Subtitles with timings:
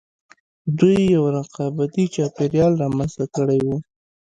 [0.77, 3.67] دوی یو رقابتي چاپېریال رامنځته کړی و